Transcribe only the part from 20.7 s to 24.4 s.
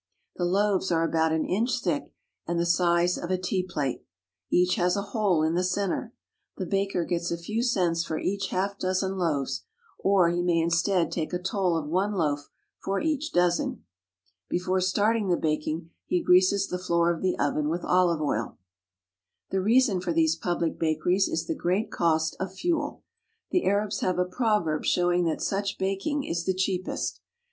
bakeries is the great cost of fuel. The Arabs have a